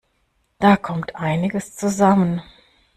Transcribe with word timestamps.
Da 0.59 0.77
kommt 0.77 1.15
einiges 1.15 1.75
zusammen. 1.75 2.41